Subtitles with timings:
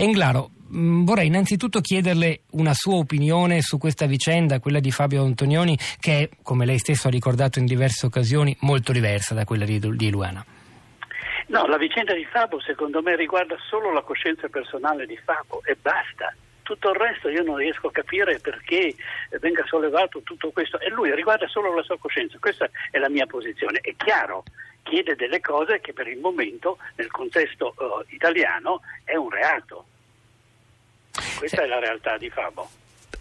[0.00, 5.76] Englaro, mm, vorrei innanzitutto chiederle una sua opinione su questa vicenda, quella di Fabio Antonioni,
[5.98, 10.10] che è, come lei stesso ha ricordato in diverse occasioni, molto diversa da quella di,
[10.10, 10.42] Luana.
[11.48, 15.76] No, la vicenda di Fabo secondo me riguarda solo la coscienza personale di Fabo e
[15.78, 16.34] basta.
[16.62, 18.94] Tutto il resto io non riesco a capire perché
[19.38, 22.38] venga sollevato tutto questo e lui riguarda solo la sua coscienza.
[22.40, 23.80] Questa è la mia posizione.
[23.82, 24.44] È chiaro,
[24.82, 29.86] chiede delle cose che per il momento nel contesto uh, italiano è un reato.
[31.40, 31.62] Questa sì.
[31.62, 32.68] è la realtà di Fabo.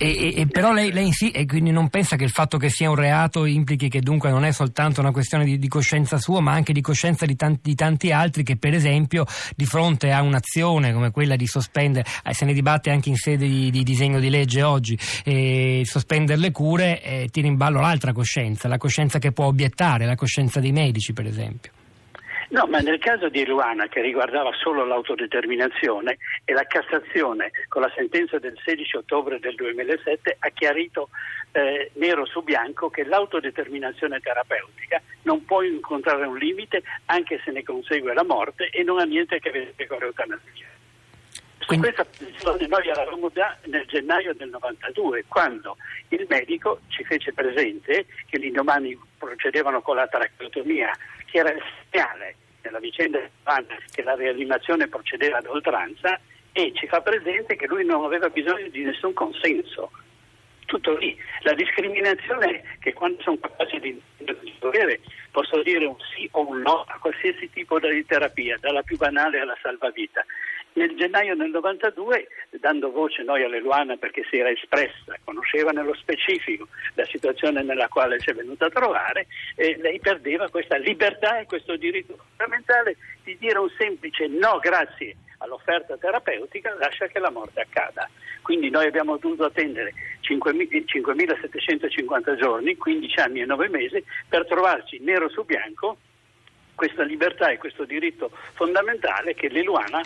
[0.01, 2.89] E, e, però lei, lei sì, e quindi non pensa che il fatto che sia
[2.89, 6.51] un reato implichi che dunque non è soltanto una questione di, di coscienza sua, ma
[6.51, 10.93] anche di coscienza di tanti, di tanti, altri che, per esempio, di fronte a un'azione
[10.93, 14.29] come quella di sospendere, eh, se ne dibatte anche in sede di, di disegno di
[14.29, 19.31] legge oggi, eh, sospendere le cure, eh, tira in ballo l'altra coscienza, la coscienza che
[19.31, 21.71] può obiettare, la coscienza dei medici, per esempio.
[22.49, 27.91] No, ma nel caso di Luana, che riguardava solo l'autodeterminazione, e la Cassazione, con la
[27.95, 31.09] sentenza del 16 ottobre del 2007, ha chiarito
[31.52, 37.61] eh, nero su bianco che l'autodeterminazione terapeutica non può incontrare un limite anche se ne
[37.61, 40.78] consegue la morte e non ha niente a che vedere con l'eutanasia.
[41.70, 47.31] Su questa posizione noi eravamo già nel gennaio del 92, quando il medico ci fece
[47.31, 50.92] presente che l'indomani procedevano con la tracheotomia
[51.25, 53.20] che era essenziale nella vicenda
[53.92, 56.20] che la rianimazione procedeva ad oltranza
[56.53, 59.92] e ci fa presente che lui non aveva bisogno di nessun consenso.
[60.66, 61.16] Tutto lì.
[61.42, 64.02] La discriminazione che quando sono capace di,
[64.59, 68.97] dovere posso dire un sì o un no a qualsiasi tipo di terapia, dalla più
[68.97, 70.25] banale alla salvavita.
[70.73, 72.28] Nel gennaio del 92,
[72.59, 77.88] dando voce noi alle Luana perché si era espressa, conosceva nello specifico la situazione nella
[77.88, 79.25] quale si è venuta a trovare,
[79.56, 85.16] eh, lei perdeva questa libertà e questo diritto fondamentale di dire un semplice no grazie
[85.40, 88.08] all'offerta terapeutica, lascia che la morte accada.
[88.42, 95.29] Quindi noi abbiamo dovuto attendere 5.750 giorni, 15 anni e 9 mesi, per trovarci nero
[95.29, 95.97] su bianco
[96.79, 100.02] questa libertà e questo diritto fondamentale che l'Iluana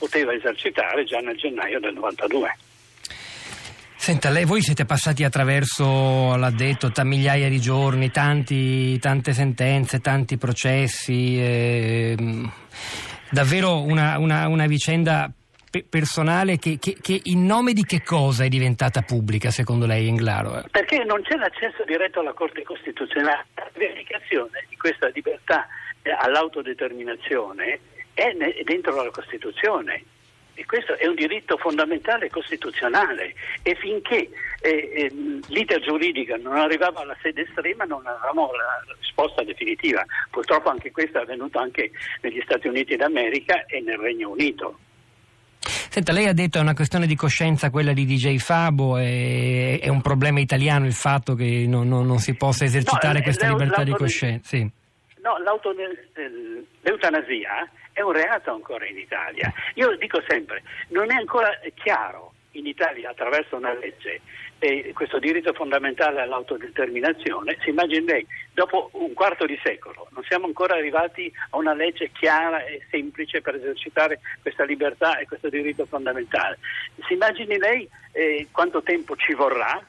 [0.00, 2.56] poteva esercitare già nel gennaio del 92.
[3.94, 10.38] Senta, lei, voi siete passati attraverso, l'ha detto, migliaia di giorni, tanti, tante sentenze, tanti
[10.38, 12.16] processi, eh,
[13.30, 15.30] davvero una, una, una vicenda
[15.88, 20.64] personale che, che, che, in nome di che cosa è diventata pubblica secondo lei Englaro?
[20.70, 25.68] Perché non c'è l'accesso diretto alla Corte Costituzionale, la verificazione di questa libertà
[26.02, 27.78] eh, all'autodeterminazione
[28.28, 30.04] è dentro la Costituzione
[30.60, 34.28] e questo è un diritto fondamentale costituzionale e finché
[34.60, 35.12] eh, eh,
[35.46, 40.04] l'iter giuridica non arrivava alla sede estrema non avevamo la risposta definitiva.
[40.30, 44.78] Purtroppo anche questo è avvenuto anche negli Stati Uniti d'America e nel Regno Unito.
[45.60, 49.80] Senta, lei ha detto che è una questione di coscienza quella di DJ Fabo, è,
[49.80, 53.48] è un problema italiano il fatto che non, non, non si possa esercitare no, questa
[53.48, 54.56] libertà di coscienza.
[54.56, 54.70] Sì.
[55.22, 55.36] No,
[56.82, 59.52] l'eutanasia è un reato ancora in Italia.
[59.74, 64.20] Io dico sempre, non è ancora chiaro in Italia attraverso una legge
[64.60, 70.46] eh, questo diritto fondamentale all'autodeterminazione, si immagini lei, dopo un quarto di secolo non siamo
[70.46, 75.86] ancora arrivati a una legge chiara e semplice per esercitare questa libertà e questo diritto
[75.86, 76.58] fondamentale.
[77.06, 79.82] Si immagini lei eh, quanto tempo ci vorrà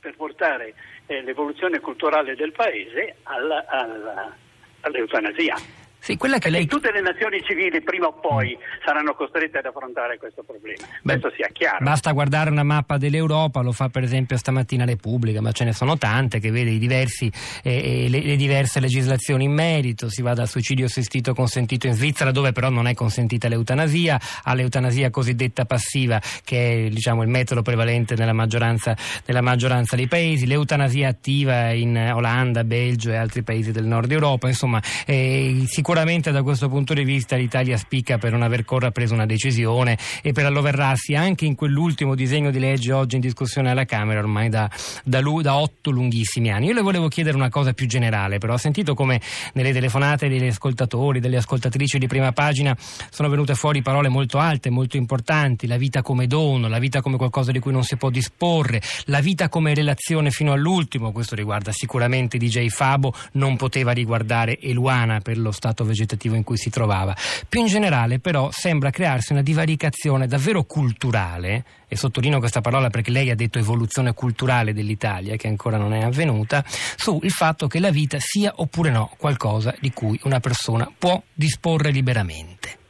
[0.00, 0.74] per portare
[1.06, 4.34] eh, l'evoluzione culturale del Paese alla, alla,
[4.80, 5.85] all'eutanasia.
[6.06, 6.66] Sì, quella che lei...
[6.66, 10.86] Tutte le nazioni civili prima o poi saranno costrette ad affrontare questo problema.
[11.02, 11.82] Beh, questo sia chiaro.
[11.82, 15.98] Basta guardare una mappa dell'Europa, lo fa per esempio stamattina Repubblica, ma ce ne sono
[15.98, 17.28] tante che vede diversi,
[17.64, 20.08] eh, le, le, diverse legislazioni in merito.
[20.08, 25.10] Si va dal suicidio assistito consentito in Svizzera, dove però non è consentita l'eutanasia, all'eutanasia
[25.10, 31.08] cosiddetta passiva, che è diciamo, il metodo prevalente nella maggioranza, nella maggioranza dei paesi, l'eutanasia
[31.08, 34.46] attiva in Olanda, Belgio e altri paesi del nord Europa.
[34.46, 38.90] Insomma, eh, sicuramente Sicuramente da questo punto di vista l'Italia spicca per non aver ancora
[38.90, 43.70] preso una decisione e per alloverarsi anche in quell'ultimo disegno di legge oggi in discussione
[43.70, 44.70] alla Camera ormai da,
[45.02, 46.66] da, da otto lunghissimi anni.
[46.66, 48.52] Io le volevo chiedere una cosa più generale, però.
[48.52, 49.22] Ho sentito come
[49.54, 52.76] nelle telefonate degli ascoltatori, delle ascoltatrici di prima pagina
[53.10, 57.16] sono venute fuori parole molto alte, molto importanti, la vita come dono, la vita come
[57.16, 61.72] qualcosa di cui non si può disporre, la vita come relazione fino all'ultimo, questo riguarda
[61.72, 67.14] sicuramente DJ Fabo, non poteva riguardare Eluana per lo stato vegetativo in cui si trovava.
[67.48, 73.10] Più in generale però sembra crearsi una divaricazione davvero culturale, e sottolineo questa parola perché
[73.10, 77.90] lei ha detto evoluzione culturale dell'Italia, che ancora non è avvenuta, sul fatto che la
[77.90, 82.84] vita sia oppure no qualcosa di cui una persona può disporre liberamente.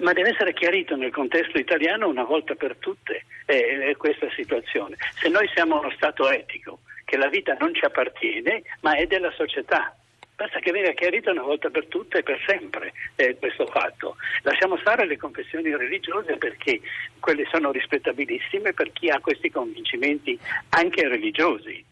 [0.00, 4.96] ma deve essere chiarito nel contesto italiano una volta per tutte eh, questa situazione.
[5.20, 9.32] Se noi siamo uno Stato etico, che la vita non ci appartiene, ma è della
[9.36, 9.96] società.
[10.34, 14.16] Basta che venga chiarito una volta per tutte e per sempre eh, questo fatto.
[14.42, 16.80] Lasciamo stare le confessioni religiose perché
[17.20, 20.38] quelle sono rispettabilissime per chi ha questi convincimenti
[20.70, 21.84] anche religiosi.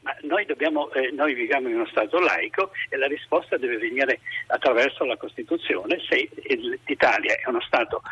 [0.00, 4.20] Ma noi, dobbiamo, eh, noi viviamo in uno Stato laico e la risposta deve venire
[4.46, 6.28] attraverso la Costituzione se
[6.86, 8.02] l'Italia è uno Stato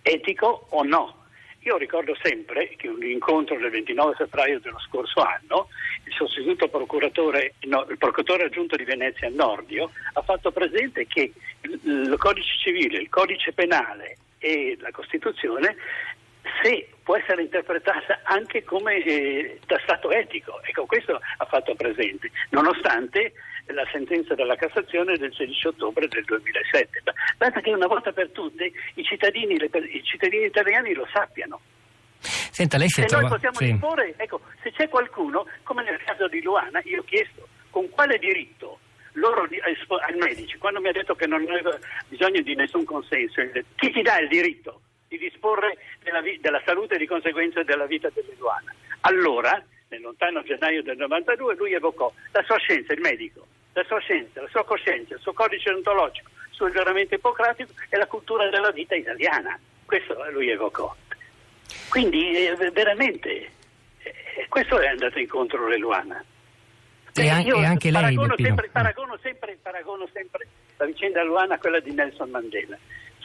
[0.00, 1.23] etico o no.
[1.64, 5.68] Io ricordo sempre che un incontro del 29 febbraio dello scorso anno,
[6.04, 11.32] il sostituto procuratore, no, il procuratore aggiunto di Venezia Nordio ha fatto presente che
[11.62, 15.76] il, il codice civile, il codice penale e la Costituzione
[16.64, 20.62] se può essere interpretata anche come eh, da Stato etico.
[20.62, 23.34] Ecco, questo ha fatto presente, nonostante
[23.66, 27.02] la sentenza della Cassazione del 16 ottobre del 2007.
[27.36, 31.60] Basta che una volta per tutte i cittadini, le, i cittadini italiani lo sappiano.
[32.20, 33.22] Senta, lei si se trova...
[33.22, 33.64] noi possiamo sì.
[33.66, 38.18] disporre, ecco, se c'è qualcuno, come nel caso di Luana, io ho chiesto con quale
[38.18, 38.78] diritto
[39.16, 41.76] loro ai medici, quando mi ha detto che non aveva
[42.08, 43.42] bisogno di nessun consenso,
[43.76, 48.10] chi ti dà il diritto di disporre della, della salute e di conseguenza della vita
[48.12, 48.74] dell'Eluana?
[49.02, 54.00] Allora, nel lontano gennaio del 92, lui evocò la sua scienza, il medico, la sua
[54.00, 58.48] scienza, la sua coscienza, il suo codice ontologico, il suo giuramento ippocratico e la cultura
[58.48, 59.58] della vita italiana.
[59.84, 60.94] Questo lui evocò.
[61.88, 63.50] Quindi eh, veramente
[64.02, 66.24] eh, questo è andato incontro Leluana.
[67.16, 71.58] E, an- e anche lei, paragono sempre, paragono, sempre, paragono sempre la vicenda Luana a
[71.58, 72.76] quella di Nelson Mandela.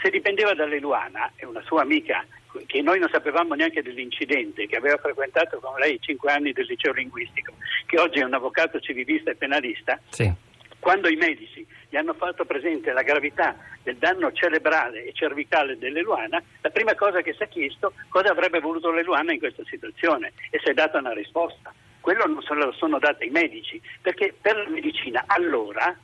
[0.02, 2.26] Se dipendeva da Leluana e una sua amica,
[2.66, 6.94] che noi non sapevamo neanche dell'incidente, che aveva frequentato con lei cinque anni del liceo
[6.94, 7.54] linguistico,
[7.86, 10.32] che oggi è un avvocato civilista e penalista, sì.
[10.80, 16.42] quando i medici gli hanno fatto presente la gravità del danno cerebrale e cervicale dell'Eluana,
[16.62, 20.60] la prima cosa che si è chiesto cosa avrebbe voluto l'Eluana in questa situazione e
[20.64, 21.74] si è data una risposta.
[22.00, 25.96] Quello non se lo sono dati i medici, perché per la medicina allora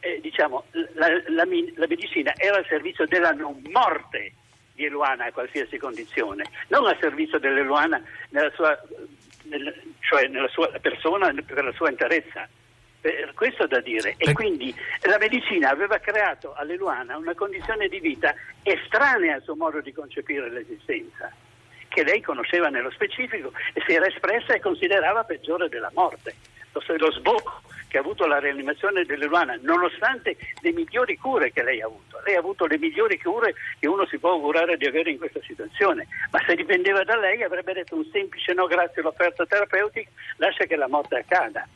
[0.00, 0.64] eh, diciamo,
[0.94, 1.44] la, la,
[1.76, 4.32] la, medicina era al servizio della non morte
[4.74, 8.00] di Eluana a qualsiasi condizione, non al servizio dell'Eluana
[8.30, 8.78] nella sua,
[9.44, 12.48] nel, cioè nella sua persona per la sua interezza.
[13.00, 14.16] Per questo da dire.
[14.18, 18.34] E quindi la medicina aveva creato all'Eluana una condizione di vita
[18.64, 21.32] estranea al suo modo di concepire l'esistenza,
[21.86, 26.34] che lei conosceva nello specifico e si era espressa e considerava peggiore della morte.
[26.98, 31.86] Lo sbocco che ha avuto la rianimazione dell'Eluana, nonostante le migliori cure che lei ha
[31.86, 32.20] avuto.
[32.24, 35.40] Lei ha avuto le migliori cure che uno si può augurare di avere in questa
[35.42, 40.64] situazione, ma se dipendeva da lei avrebbe detto un semplice no grazie all'offerta terapeutica, lascia
[40.64, 41.66] che la morte accada.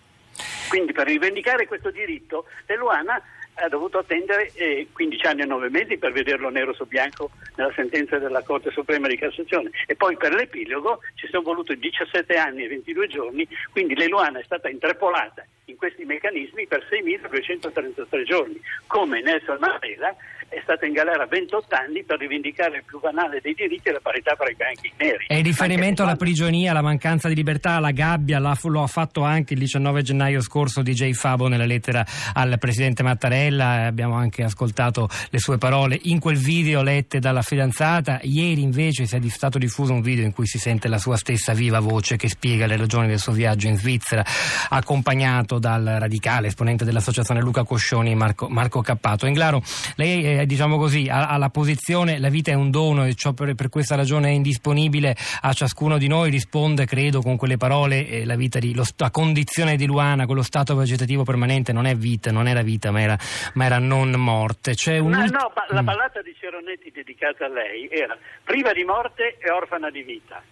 [0.72, 3.22] Quindi per rivendicare questo diritto Leluana
[3.56, 7.70] ha dovuto attendere eh, 15 anni e 9 mesi per vederlo nero su bianco nella
[7.76, 9.68] sentenza della Corte Suprema di Cassazione.
[9.86, 14.44] E poi per l'epilogo ci sono voluti 17 anni e 22 giorni, quindi Leluana è
[14.44, 20.16] stata intrappolata in questi meccanismi per 6.233 giorni, come Nelson Mandela
[20.52, 24.00] è stato in galera 28 anni per rivendicare il più banale dei diritti e la
[24.02, 25.24] parità fra i bianchi e i neri.
[25.26, 29.60] È riferimento alla prigionia, alla mancanza di libertà, alla gabbia, lo ha fatto anche il
[29.60, 32.04] 19 gennaio scorso DJ Fabo nella lettera
[32.34, 38.20] al Presidente Mattarella, abbiamo anche ascoltato le sue parole in quel video lette dalla fidanzata,
[38.22, 41.80] ieri invece è stato diffuso un video in cui si sente la sua stessa viva
[41.80, 44.22] voce che spiega le ragioni del suo viaggio in Svizzera,
[44.68, 49.24] accompagnato dal radicale esponente dell'associazione Luca Coscioni Marco, Marco Cappato.
[49.24, 49.62] Englaro,
[49.96, 53.32] lei è diciamo così, ha, ha, la posizione la vita è un dono e ciò
[53.32, 58.06] per, per, questa ragione è indisponibile a ciascuno di noi, risponde credo con quelle parole
[58.06, 61.94] eh, la, vita di, lo, la condizione di Luana, quello stato vegetativo permanente non è
[61.94, 63.18] vita, non era vita ma era,
[63.54, 64.74] ma era non morte.
[64.74, 65.10] C'è un...
[65.10, 65.84] No, no, la mm.
[65.84, 70.42] ballata di Ceronetti dedicata a lei era priva di morte e orfana di vita.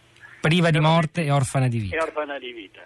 [0.40, 1.96] Priva di morte e orfana di vita.
[1.96, 2.80] E orfana di vita.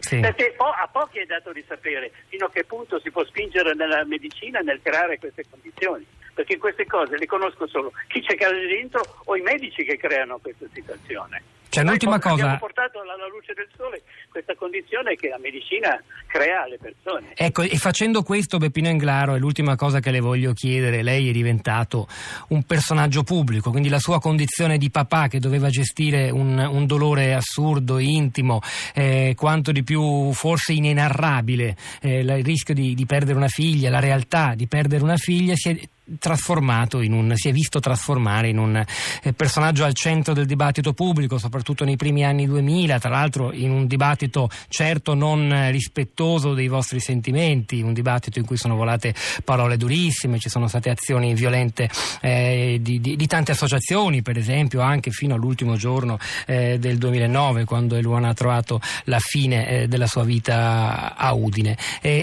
[0.00, 0.20] Sì.
[0.20, 3.74] Perché po- a pochi è dato di sapere fino a che punto si può spingere
[3.74, 9.02] nella medicina nel creare queste condizioni, perché queste cose le conosco solo chi c'è dentro
[9.24, 11.42] o i medici che creano questa situazione.
[11.74, 12.34] C'è un'ultima cosa.
[12.34, 17.32] Abbiamo portato alla luce del sole questa condizione che la medicina crea alle persone.
[17.34, 21.02] Ecco, e facendo questo, Beppino Englaro, è l'ultima cosa che le voglio chiedere.
[21.02, 22.06] Lei è diventato
[22.48, 27.34] un personaggio pubblico, quindi la sua condizione di papà che doveva gestire un, un dolore
[27.34, 28.60] assurdo, intimo,
[28.94, 34.00] eh, quanto di più forse inenarrabile, eh, il rischio di, di perdere una figlia, la
[34.00, 35.78] realtà di perdere una figlia, si è
[36.18, 38.76] trasformato in un, si è visto trasformare in un
[39.22, 43.50] eh, personaggio al centro del dibattito pubblico, soprattutto soprattutto nei primi anni 2000, tra l'altro
[43.50, 49.14] in un dibattito certo non rispettoso dei vostri sentimenti, un dibattito in cui sono volate
[49.44, 51.88] parole durissime, ci sono state azioni violente
[52.20, 57.64] eh, di, di, di, tante associazioni, per esempio anche fino all'ultimo giorno eh, del 2009
[57.64, 61.78] quando Eluana ha trovato la fine eh, della sua vita a Udine.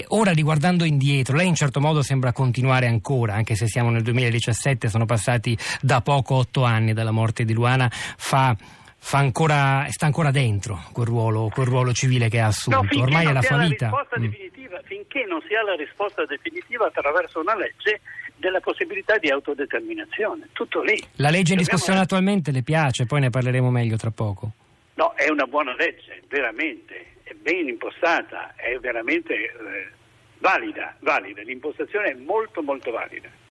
[0.08, 4.88] ora riguardando indietro, lei in certo modo sembra continuare ancora, anche se siamo nel 2017,
[4.88, 8.56] sono passati da poco otto anni dalla morte di Luana, fa
[9.10, 12.96] Ancora, sta ancora dentro quel ruolo, quel ruolo, civile che ha assunto.
[12.96, 13.90] No, Ormai è la sua la vita.
[14.18, 14.30] Mm.
[14.84, 18.00] Finché non si ha la risposta definitiva attraverso una legge
[18.36, 20.48] della possibilità di autodeterminazione.
[20.52, 21.02] Tutto lì.
[21.16, 22.02] La legge in discussione Dobbiamo...
[22.02, 24.52] attualmente le piace, poi ne parleremo meglio tra poco.
[24.94, 29.90] No, è una buona legge, veramente, è ben impostata, è veramente eh,
[30.38, 33.28] valida, valida, l'impostazione è molto molto valida.